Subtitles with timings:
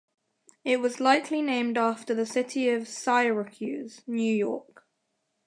[0.65, 4.87] It was likely named after the city of Syracuse, New York.